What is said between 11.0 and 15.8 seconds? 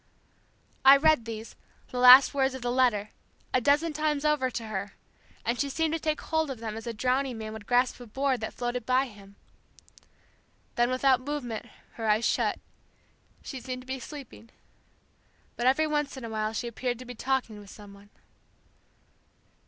movement, with her eyes shut, she seemed to be sleeping, but